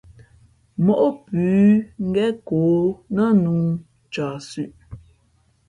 [0.85, 1.43] Móʼ pʉ̌
[2.07, 2.59] ngén kǒ
[3.15, 3.51] nά nǔ
[4.05, 4.71] ncααhsʉ̄ʼ.